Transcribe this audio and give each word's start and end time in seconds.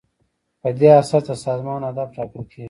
په 0.61 0.69
دې 0.79 0.89
اساس 1.01 1.23
د 1.27 1.31
سازمان 1.45 1.79
اهداف 1.83 2.09
ټاکل 2.15 2.43
کیږي. 2.49 2.59